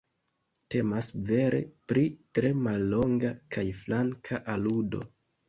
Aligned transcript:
Temas 0.75 1.09
vere 1.27 1.59
pri 1.91 2.05
tre 2.39 2.51
mallonga 2.63 3.33
kaj 3.59 3.67
flanka 3.83 4.43
aludo. 4.57 5.05